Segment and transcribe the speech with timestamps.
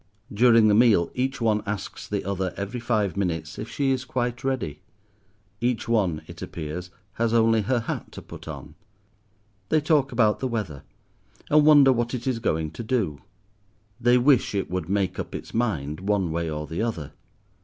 [0.33, 4.43] During the meal each one asks the other, every five minutes, if she is quite
[4.43, 4.81] ready.
[5.59, 8.73] Each one, it appears, has only her hat to put on.
[9.69, 10.81] They talk about the weather,
[11.51, 13.21] and wonder what it is going to do.
[13.99, 17.11] They wish it would make up its mind, one way or the other.